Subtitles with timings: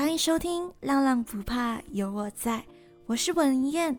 [0.00, 2.58] 欢迎收听《浪浪不怕有我在》，
[3.04, 3.98] 我是文燕。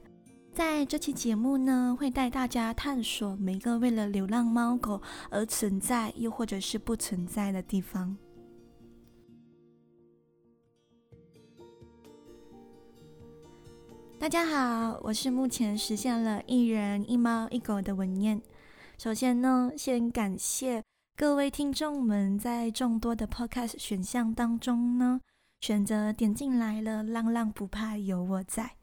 [0.52, 5.00] 在这期节目呢，会带大家探索每个为了流浪猫狗
[5.30, 8.18] 而存在，又或者是不存在的地方。
[14.18, 18.42] 大家好，我是目前实现了一人一猫一狗的文燕。
[18.98, 20.84] 首先呢，先感谢
[21.16, 25.22] 各位听众们在众多的 Podcast 选项当中呢，
[25.62, 27.04] 选择点进来了。
[27.04, 28.76] 浪浪不怕有我在。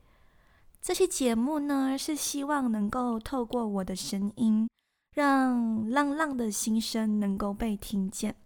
[0.80, 4.68] 这期节目呢，是希望能够透过我的声音，
[5.14, 8.36] 让浪浪的心声能够被听见。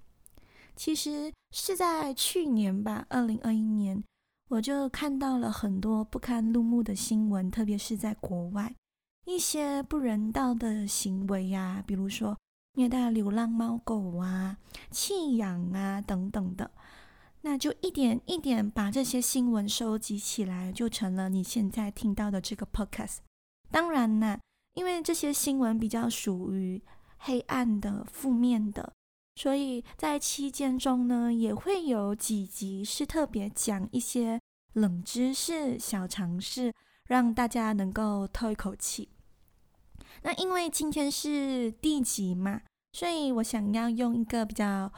[0.74, 4.02] 其实是在去年吧，二零二一年。
[4.48, 8.74] 我就看到了很多不堪入目的新闻，特别是在国外，
[9.24, 12.36] 一些不人道的行为呀，比如说
[12.74, 14.58] 虐待流浪猫狗啊、
[14.90, 16.70] 弃养啊等等的，
[17.42, 23.18] 那就一点一点把这些新闻收集起来，就成了你现在听到的这个 podcast。
[23.70, 24.38] 当然呢，
[24.74, 26.80] 因为这些新闻比较属于
[27.18, 28.92] 黑暗的、负面的。
[29.34, 34.38] 所以在期间中呢，也会有几集是特别讲一些
[34.74, 36.72] 冷知识、小常识，
[37.06, 39.08] 让大家能够透一口气。
[40.22, 42.60] 那因为今天是第集嘛，
[42.92, 44.92] 所以我想要用一个比较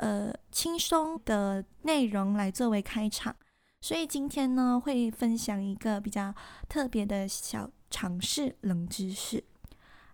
[0.00, 3.36] 呃轻松的内容来作为开场，
[3.82, 6.34] 所以今天呢会分享一个比较
[6.68, 9.44] 特别的小尝试、冷知识。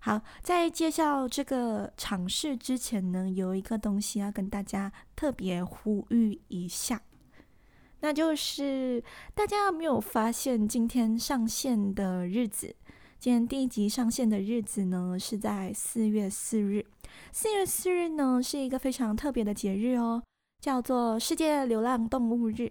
[0.00, 7.02] 好，在介绍这个尝试之前呢，有一个东西要跟大家特别呼吁一下，
[8.00, 9.02] 那就是
[9.34, 12.74] 大家有没有发现今天上线的日子？
[13.27, 16.87] 今天第一集上线的日子呢，是在四月四日。
[17.32, 20.22] 四月四日呢，是一个非常特别的节日哦，
[20.60, 22.70] 叫做世界流浪动物日。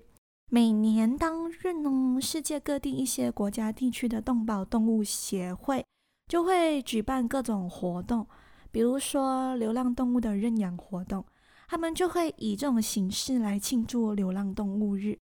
[0.50, 5.86] 每年当日呢，世界各地一些国家地区的动保动物协会。
[6.30, 8.26] 就会举办各种活动，
[8.72, 11.26] 比如说流浪动物的认养活动，
[11.68, 15.18] 他们就会以这种形式来庆祝流浪动物日。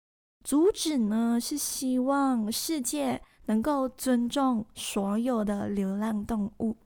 [0.44, 6.78] 主旨呢是希望世界能够尊重所有的流浪动物。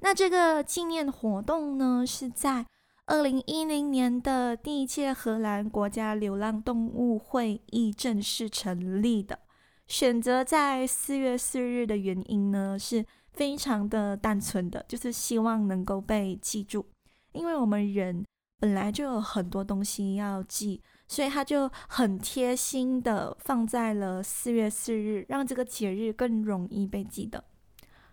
[0.00, 2.66] 那这个纪念活动呢是在
[3.06, 9.38] 二零一零年的第一届荷兰国家流浪动物会议正式成立的。
[9.86, 16.84] 选择在四月四日的原因呢，是非常的单纯的，就是希望能够被记住。
[17.32, 18.24] 因为我们人
[18.58, 27.44] 本来就有很多东西要记，所以他就很贴心的放在了四月四日，让这个节日更容易被记得。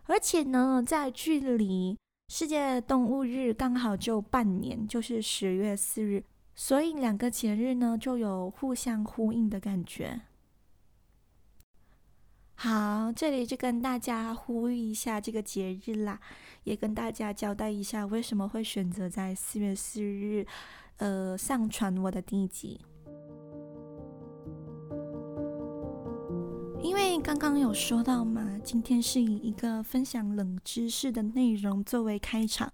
[0.06, 6.24] 而且呢，在距离世界动物日刚好就半年，就是十月四日，
[6.54, 10.22] 所以两个节日呢就有互相呼应的感觉。
[12.56, 16.20] 好，这里就跟大家呼吁一下这个节日啦，
[16.64, 20.46] 也跟大家交代一下为什么会选择在四月四日，
[20.98, 22.80] 呃，上传我的第一集。
[26.82, 32.72] 因为刚刚有说到嘛，今天是以一个分享冷知识的内容作为开场，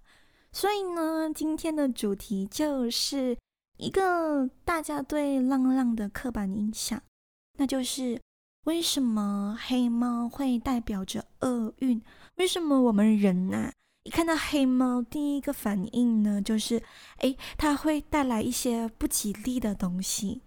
[0.52, 3.36] 所以呢，今天的主题就是
[3.78, 7.02] 一个大家对浪浪的刻板印象，
[7.58, 8.20] 那就是。
[8.64, 12.00] 为什么黑猫会代表着厄运？
[12.36, 13.72] 为什么我们人呐，
[14.04, 16.82] 一看到黑猫，第一个反应呢，就是，
[17.18, 20.40] 哎，它会带来一些不吉利的东西？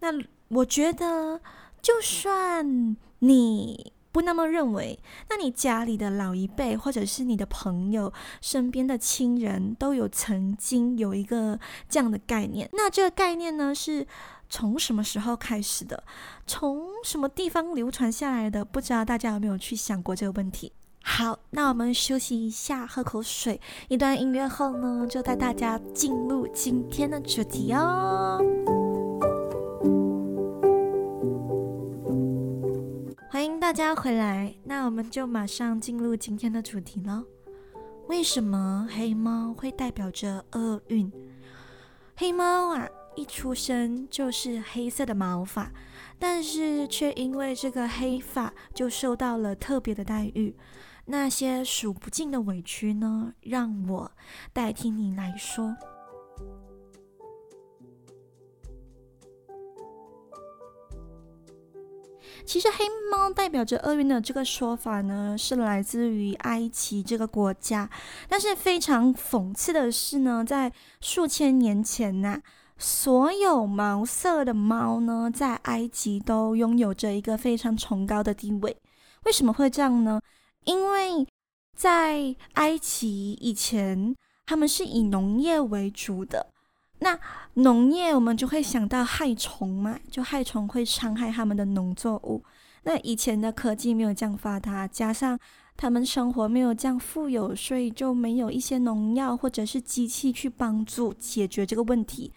[0.00, 0.08] 那
[0.48, 1.40] 我觉得，
[1.80, 4.98] 就算你不那么认为，
[5.28, 11.58] 那你家里的老一辈，或者是你的朋友身边的亲人都有曾经有一个
[11.88, 12.68] 这样的概念。
[12.72, 14.06] 那这个概念呢，是。
[14.54, 16.04] 从什么时候开始的？
[16.46, 18.62] 从什么地方流传下来的？
[18.62, 20.70] 不知道大家有没有去想过这个问题？
[21.04, 23.60] 好，那我们休息一下，喝口水。
[23.88, 28.40] 一段音乐后呢，就带大家进入今天的主题哦。
[33.30, 37.24] 欢迎大家回来，那我们就马上进入今天的主题了。
[38.08, 41.10] 为什么黑猫会代表着厄运？
[42.16, 42.88] 黑猫啊！
[43.14, 45.70] 一出生就是黑色的毛发，
[46.18, 50.54] 但是却因为这个黑发就受到了特别的待遇。
[51.12, 53.34] 那些数不尽的委屈呢？
[53.42, 54.10] 让我
[54.50, 55.76] 代替你来说。
[62.46, 67.90] 其实黑猫代表着厄运的这个说法呢，是来自于埃及这个国家。
[68.26, 70.72] 但是非常讽刺的是呢，在
[71.02, 72.40] 数千年前呐。
[72.78, 78.78] 所有毛色的猫呢，在埃及都拥有着一个非常崇高的地位。
[79.24, 80.18] 为什么会这样呢？
[80.64, 81.26] 因为
[81.76, 84.14] 在埃及以前，
[84.46, 86.46] 他们是以农业为主的。
[87.00, 87.18] 那
[87.54, 92.44] 农业，我们就会想到害虫嘛，就害虫会伤害他们的农作物。
[92.84, 95.38] 那以前的科技没有这样发达，加上
[95.76, 102.32] 他们生活没有这样富有，所以就没有一些农药或者是机器去帮助解决这个问题。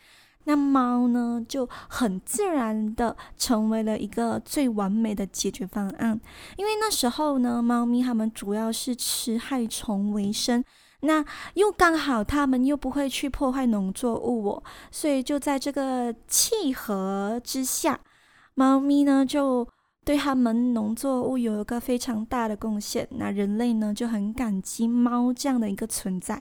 [0.47, 6.19] 那猫呢，就很自然的成为了一个最完美的解决方案。
[6.55, 10.63] 因为那时候呢，猫咪它们主要是吃害虫为生，
[11.01, 11.25] 那
[11.55, 17.99] 又刚好它们又不会去破坏农作物哦，所以就在这个契合之下，
[18.53, 19.67] 猫咪呢就
[20.03, 23.07] 对他们农作物有一个非常大的贡献。
[23.11, 26.39] 那人类呢就很感激猫这样的一个存在。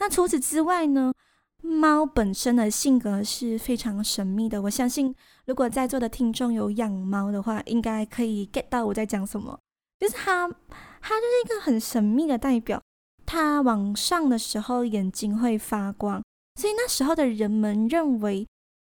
[0.00, 1.12] 那除此之外呢？
[1.64, 5.14] 猫本身的性格是非常神秘的，我相信
[5.46, 9.58] 如果在座的听众有养猫的话，应该可以 get 到我在讲什么。
[9.98, 10.46] 就是它，
[11.00, 12.80] 它就是一个很神秘的代表。
[13.24, 16.22] 它往上的时候眼睛会发光，
[16.60, 18.46] 所以那时候的人们认为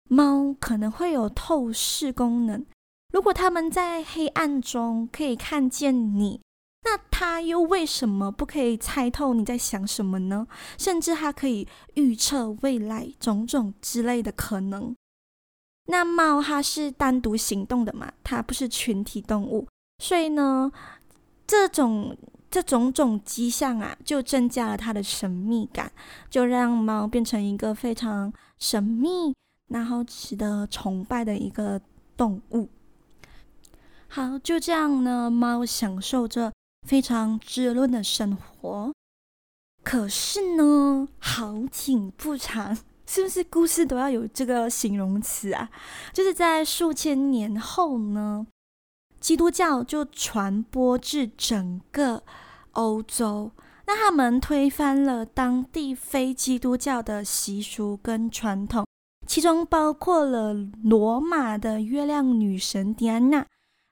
[0.10, 2.66] 猫可能会有透视功能。
[3.12, 6.40] 如果他们在黑暗中可以看见你。
[6.84, 10.48] 那他又为什么不可以猜透你在想什么呢？
[10.78, 14.96] 甚至他可以预测未来种种之类的可能。
[15.86, 19.68] 那猫它是单独行动的嘛，它不是群体动物，
[20.00, 20.72] 所以呢，
[21.46, 22.16] 这种
[22.50, 25.92] 这种种迹象啊，就增加了它的神秘感，
[26.30, 29.36] 就让猫变成一个非常神秘，
[29.70, 31.82] 然后值得崇拜的一个
[32.16, 32.70] 动物。
[34.08, 36.52] 好，就这样呢，猫享受着。
[36.88, 38.94] 非常滋润的生活，
[39.84, 42.76] 可是呢，好景不长，
[43.06, 43.44] 是不是？
[43.44, 45.70] 故事都要有这个形容词啊？
[46.12, 48.48] 就是在数千年后呢，
[49.20, 52.24] 基督教就传播至整个
[52.72, 53.52] 欧洲，
[53.86, 58.86] 那他们推翻了当地非基督教的习俗跟传统，
[59.28, 63.46] 其中包括了罗马的月亮女神狄安娜，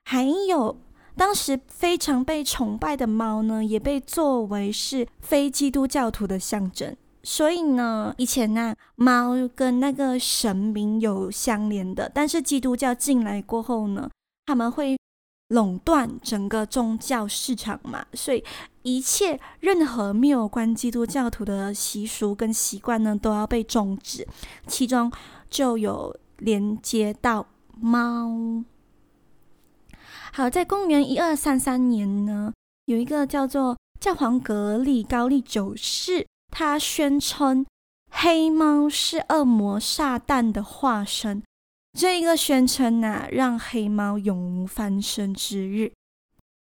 [0.04, 0.82] 还有。
[1.20, 6.96] 当时非常被崇拜的猫呢，也被作为是非基督教徒的象征。
[7.24, 12.10] 所以呢，以前呢，猫跟那个神明有相连的。
[12.16, 14.10] 但是基督教进来过后呢，
[14.46, 14.98] 他们会
[15.50, 18.42] 垄断整个宗教市场嘛，所以
[18.84, 24.26] 一切任何没有关基督教徒的习俗跟习惯呢，都要被终止。
[24.68, 25.12] 其中
[25.50, 27.46] 就有连接到
[27.78, 28.64] 猫。
[30.32, 32.54] 好，在公元一二三三年呢，
[32.86, 37.66] 有一个叫做教皇格里高利九世，他宣称
[38.12, 41.44] 黑猫是恶魔撒旦的化身。
[41.98, 45.92] 这一个宣称呢，让黑猫永无翻身之日。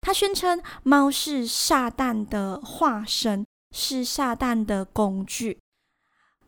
[0.01, 3.45] 他宣称猫是撒旦的化身，
[3.75, 5.59] 是撒旦的工具。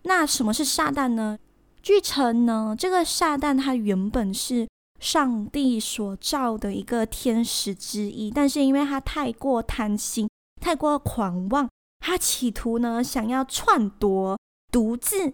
[0.04, 1.38] 那什么是撒旦呢？
[1.84, 4.68] 据称呢，这个撒旦它原本是。
[5.02, 10.30] 上帝所造的一个天使之一，但是因为他太过贪心、
[10.62, 11.68] 太过狂妄，
[12.00, 14.40] 他企图呢想要篡夺、
[14.72, 15.34] 独自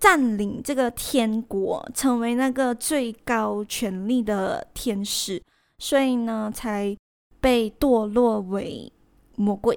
[0.00, 5.42] 占领这个天国，成为那个最高权力的天使，
[5.78, 6.96] 所以呢才
[7.40, 8.92] 被堕落为
[9.34, 9.76] 魔鬼。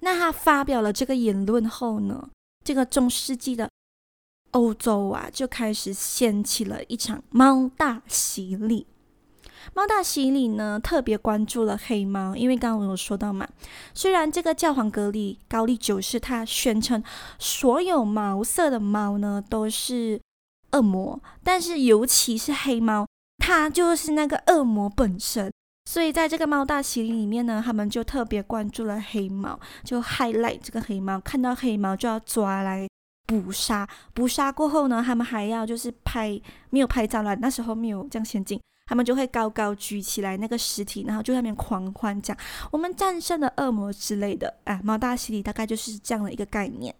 [0.00, 2.28] 那他发表了这个言论后呢，
[2.62, 3.68] 这个中世纪的。
[4.52, 8.86] 欧洲啊，就开始掀起了一场猫大洗礼。
[9.74, 13.46] 猫大洗礼呢，特别关注了黑猫，因为刚刚我有说到嘛，
[13.94, 17.02] 虽然这个教皇格里高利九世他宣称
[17.38, 20.20] 所有毛色的猫呢都是
[20.72, 23.06] 恶魔，但是尤其是黑猫，
[23.38, 25.52] 它就是那个恶魔本身。
[25.84, 32.88] 所以在这个猫大洗礼里面呢，他们就特别关注了黑猫，就 highlight 这个黑猫，看到黑猫就要抓来。
[33.30, 42.36] 捕杀，捕杀过后呢，他们还要就是拍，没有拍照了，那时候没有这样先进，他们就会高高举起来那个尸体，然后就在那边狂欢，讲
[42.72, 44.52] 我们战胜了恶魔之类的。
[44.64, 46.92] 啊，猫大洗礼大概就是这样的一个概念。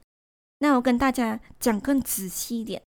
[0.61, 2.81] 那我跟大家讲更仔细一点，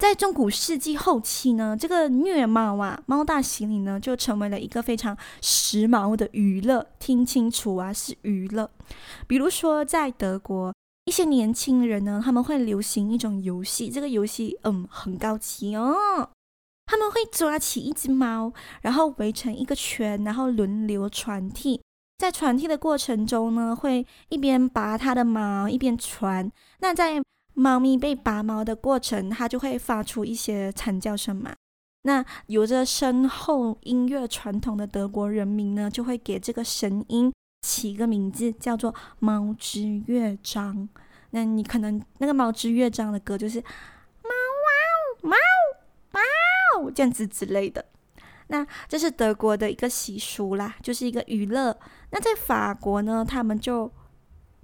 [0.00, 6.86] 在中古世纪后期呢，这个虐猫啊，猫大洗礼呢，就成为了一个非常时髦的娱乐。
[6.98, 8.70] 听清楚啊，是娱乐。
[9.26, 10.72] 比如说在德国。
[11.08, 15.96] 一些年轻人呢，他们会流行一种游戏，这个游戏嗯很高级哦。
[16.84, 21.80] 他们会抓起一只猫，然后围成一个圈，然后轮流传递。
[22.18, 26.52] 在传递的过程中呢，会一边拔它的毛，一边传。
[26.80, 27.22] 那在
[27.54, 31.54] 猫咪被拔毛的过程，它就会发出一些惨叫声嘛。
[32.02, 40.76] 那有着深厚音乐传统的德国人民呢，就会给这个声音起个名字，叫做《猫之乐章》。
[41.30, 43.60] 那你可能那个《猫之乐章》的歌就是
[44.22, 45.36] “猫哇猫
[46.12, 47.84] 猫”这样子之类的。
[48.48, 51.78] 那这是德国的一个习俗啦，就是一个娱乐。
[52.10, 53.92] 那在法国呢，他们就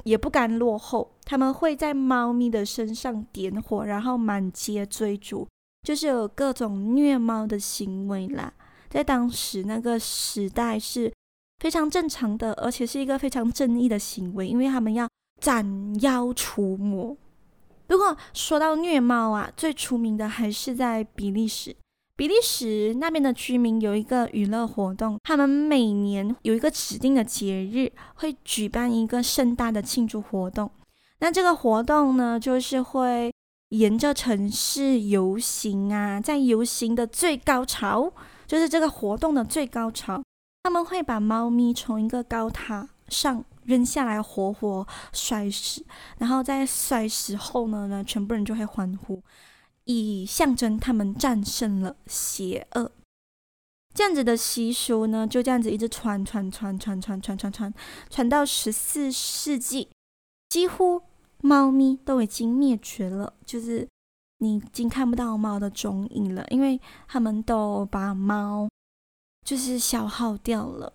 [0.05, 5.47] 也不甘落后，他们会在猫咪的身上点火，然后满街追逐。
[5.83, 8.55] 就是有各种虐猫的行为啦，
[8.89, 11.13] 在当时那个时代是
[11.65, 15.09] 非常正常的，而且是一个非常正义的行为，因为他们要
[15.41, 17.17] 斩妖除魔。
[17.87, 21.75] 不过说到虐猫啊，最出名的还是在比利时。
[22.17, 30.71] 比利时那边的居民有一个娱乐活动，他们每年有一个指定的节日，会举办一个盛大的庆祝活动。
[31.21, 33.33] 那这个活动呢，就是会。
[33.71, 38.13] 沿着城市游行啊，在游行的最高潮，
[38.47, 40.23] 就是这个活动的最高潮，
[40.65, 45.85] 他们会把猫咪从一个高塔上扔下来，活活摔死。
[46.19, 49.23] 然后在摔死后呢，呢，全部人就会欢呼，
[49.85, 52.91] 以象征他们战胜了邪恶。
[53.93, 57.75] 这样子的习俗呢，就这样子一直传传传传传传传传，
[58.09, 59.91] 传到十四世纪，
[60.49, 61.03] 几乎。
[61.43, 63.87] 猫咪都已经灭绝了，就是
[64.39, 68.67] 你已经看不到猫的踪影了，因为他们都把猫
[69.45, 70.95] 就是消耗掉了。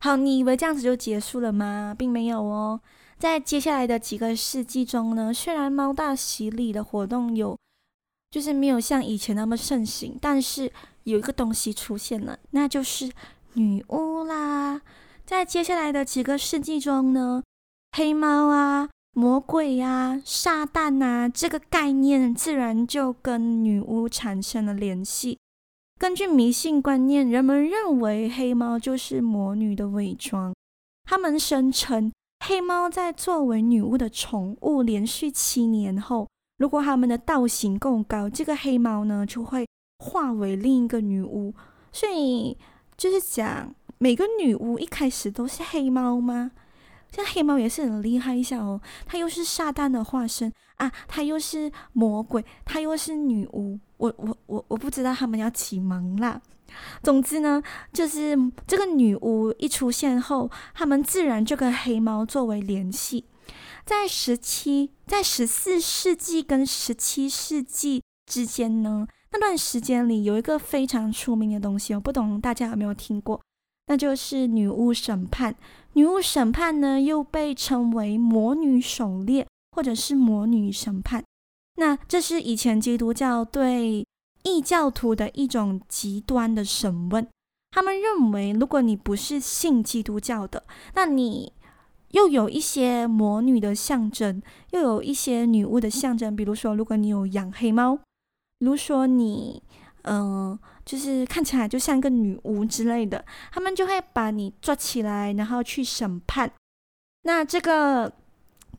[0.00, 1.94] 好，你以为这样子就结束了吗？
[1.96, 2.80] 并没有哦，
[3.18, 7.56] 在接下来的几个世纪中呢，虽然猫大洗礼的活动有
[8.30, 10.72] 就是没有像以前那么盛行，但是
[11.04, 13.12] 有一个东西出现了，那就是
[13.52, 14.80] 女巫啦。
[15.24, 17.42] 在接下来的几个世纪中呢，
[17.96, 18.88] 黑猫啊。
[19.14, 25.38] 魔鬼呀，撒旦呐，这个概念自然就跟女巫产生了联系。
[26.02, 30.52] 根据迷信观念，人们认为黑猫就是魔女的伪装。
[31.04, 32.12] 他们声称，
[32.44, 36.28] 黑猫在作为女巫的宠物连续七年后，
[36.58, 39.64] 如果他们的道行够高，这个黑猫呢就会
[40.00, 41.54] 化为另一个女巫。
[41.92, 42.58] 所以
[42.96, 46.50] 就是讲，每个女巫一开始都是黑猫吗？
[47.12, 56.40] 像黑猫也是很厉害一下哦，它又是撒旦的化身啊，它又是魔鬼，它又是女巫，我我我我不知道他们要启蒙啦。
[57.02, 58.34] 总之呢，就是
[58.66, 63.26] 这个女巫一出现后，他们自然就跟黑猫作为联系。
[63.84, 73.38] 在十七、在十四世纪跟十七世纪之间呢，那段时间里有一个非常出名的东西，我不懂大家有没有听过，
[73.88, 75.54] 那就是女巫审判。
[75.94, 81.22] 女巫审判呢，又被称为魔女狩猎，或者是魔女审判。
[81.76, 84.06] 那这是以前基督教对
[84.42, 87.26] 异教徒的一种极端的审问。
[87.70, 91.52] 他们认为，如果你不是信基督教的，那你
[92.10, 96.34] 又有一些魔女的象征，又有一些女巫的象征。
[96.34, 97.96] 比如说，如果你有养黑猫，
[98.58, 99.62] 比如说你，
[100.02, 100.58] 嗯。
[100.84, 106.52] 就是看起来就像个女巫之类的，他们就会把你抓起来，然后去审判。
[107.22, 108.12] 那这个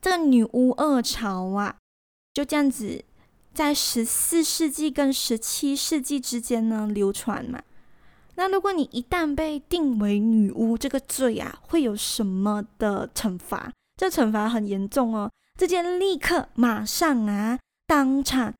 [0.00, 1.76] 这个女巫二朝啊，
[2.34, 3.02] 就这样子
[3.54, 7.62] 在十四世纪跟十七世纪之间呢流传嘛。
[8.34, 13.72] 那如果你一旦被定为女巫这个罪啊，会有什么的惩罚？
[13.96, 18.52] 这惩罚很严重哦，直接立刻马上啊，当场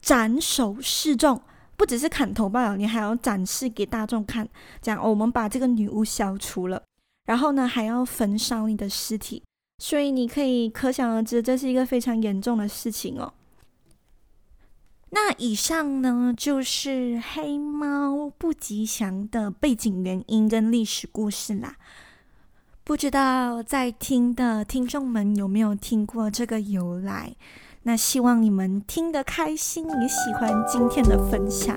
[0.00, 1.40] 斩首示众。
[1.76, 4.48] 不只是砍头罢了，你还要展示给大众看，
[4.80, 6.82] 讲我们把这个女巫消除了，
[7.26, 9.42] 然后呢还要焚烧你的尸体，
[9.78, 13.32] 所以你可以可想而知，这是一个非常严重的事情哦。
[15.10, 21.76] 那以上呢就是黑猫不吉祥的背景原因跟历史故事啦。
[22.84, 27.36] 不知道在听的听众们有没有听过这个由来？
[27.84, 31.76] 那希望你们听得开心，也喜欢今天的分享。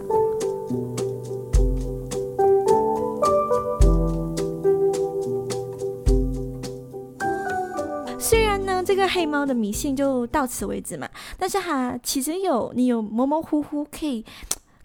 [8.20, 14.24] 虽然呢，这个黑猫的迷信就到此为止嘛，但是它其实有你有模模糊糊可以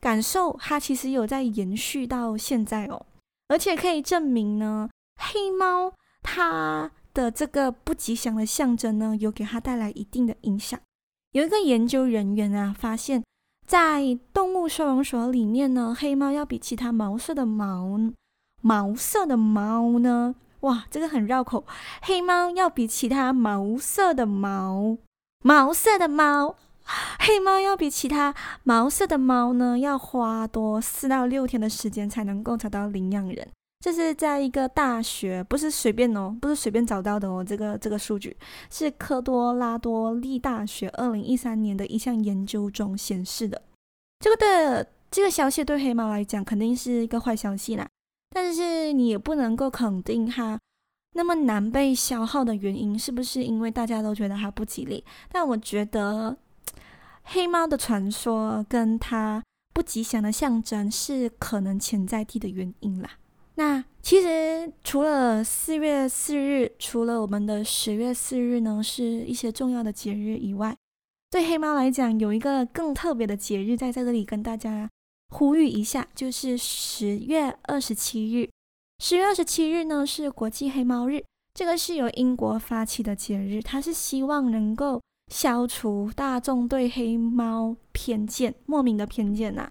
[0.01, 3.05] 感受，它其实有在延续到现在哦，
[3.49, 10.81] 而且可以证明呢，黑猫它的这个不吉祥的象征呢，有给它带来一定的影响。
[11.33, 13.23] 有一个研究人员啊，发现，
[13.65, 18.01] 在动物收容所里面呢，黑猫要比其他毛色的毛
[18.61, 21.65] 毛色的猫呢，哇，这个很绕口，
[22.03, 24.99] 黑猫要比其他毛色的毛
[25.45, 26.57] 毛色的猫，
[27.21, 28.35] 黑猫要比其他
[28.65, 33.49] 毛色的猫呢，要花多四到六天的时间才能够找到领养人。
[33.81, 37.43] 这是在一个大学，不是随便哦，不是随便找到的哦。
[37.43, 38.37] 这个这个数据
[38.69, 43.63] 是科多拉多利大学二零一三年的一项研究中显示的。
[44.19, 47.89] 这个的这个消息对黑猫来讲肯定是一个坏消息啦，
[48.29, 50.59] 但是你也不能够肯定它。
[51.15, 55.03] 那么难被消耗的原因，是不是因为大家都觉得它不吉利？
[55.33, 56.37] 但我觉得
[57.23, 63.11] 黑猫的传说跟它不吉祥的象征是可能潜在地的原因啦。
[63.61, 70.75] 那其实除了四月四日，除了我们的十月四日呢，是一些重要的节日以外，
[71.31, 74.89] 对黑猫来讲，有一个更特别的节日，在在这里跟大家
[75.29, 78.49] 呼吁一下，就是十月二十七日。
[78.99, 89.69] 十月二十七日呢是国际黑猫日，这个是由英国发起的节日，它是希望能够消除大众对黑猫偏见、莫名的偏见呐。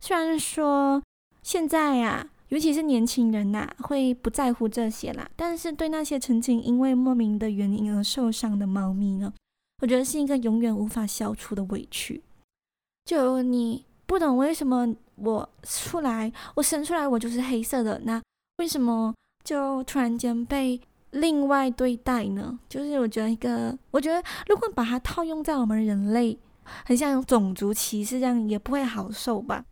[0.00, 1.00] 虽然说
[1.40, 9.32] 现在呀，尤其是年轻人呐，会不在乎这些啦，但是对那些曾经因为莫名的原因而受伤的猫咪呢，
[9.80, 12.22] 我觉得是一个永远无法消除的委屈。
[13.06, 18.20] 就你不懂为什么我出来，我生出来我就是黑色的那。
[18.58, 20.78] 为什么就突然间被
[21.12, 22.58] 另外对待呢？
[22.68, 26.38] 就是我觉得一个，我觉得如果把它套用在我们人类，
[26.84, 29.64] 很像种族歧视这样，也不会好受吧。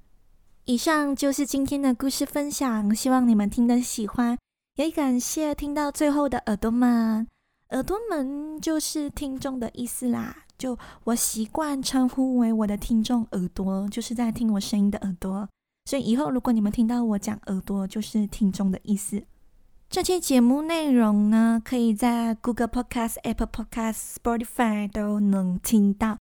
[0.67, 4.39] 以上就是今天的故事分享，希望你们听得喜欢，
[4.77, 7.27] 也感谢听到最后的耳朵们。
[7.71, 15.49] 耳朵们就是听众的意思啦，就我习惯称呼为我的听众耳朵，就是在听我声音的耳朵。
[15.87, 19.23] 所以以后如果你们听到我讲耳朵，就是听众的意思。
[19.89, 26.17] 这期节目内容呢，可以在 Google Podcast、Apple Podcast、Spotify 都能听到。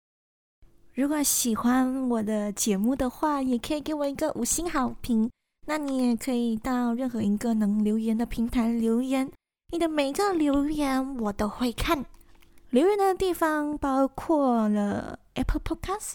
[0.97, 5.29] 如果喜欢我的节目的话，也可以给我一个五星好评。
[5.67, 9.31] 那你也可以到任何一个能留言的平台留言，
[9.71, 12.03] 你的每个留言我都会看。
[12.71, 16.13] 留言的地方包括了 Apple Podcast、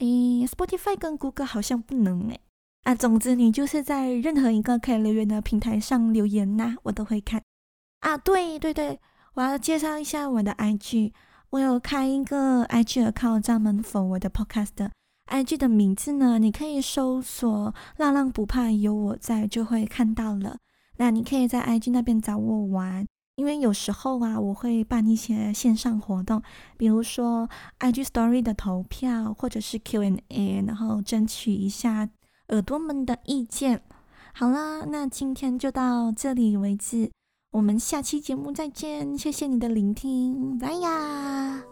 [0.00, 2.40] 诶 Spotify 跟 Google 好像不能诶。
[2.82, 7.40] 啊，总之你就是在任何一个可以留言的平台上留言呐，我都会看。
[8.00, 8.98] 啊，对对对，
[9.34, 11.12] 我要介绍一下我的 IG，
[11.50, 14.88] 我有开一个 IG account 专门 for 我的 podcast。
[15.26, 20.58] IG 的名字呢，你可以搜索“浪浪不怕有我在”就会看到了。
[20.98, 26.40] 那你可以在 IG 那边找我玩，因为有时候啊，我会办一些线上活动，
[26.76, 27.48] 比如说
[27.80, 32.08] IG Story 的投票，或者是 Q&A，然后争取一下。
[32.50, 33.82] 耳朵们的意见，
[34.34, 37.10] 好啦，那今天就到这里为止，
[37.52, 41.64] 我们下期节目再见，谢谢你的聆听，拜呀。